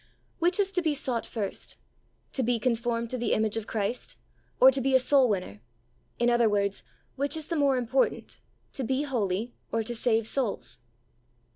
[0.39, 1.77] Which is to be sought first,
[2.33, 4.17] "to be conformed to the image of Christ,"
[4.59, 5.61] or to be a soul winner;
[6.17, 6.81] in other words,
[7.17, 8.39] which is the more important,
[8.73, 10.79] to be holy or to save souls